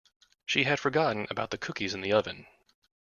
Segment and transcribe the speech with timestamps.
[0.47, 2.47] She had forgotten about the cookies in the oven.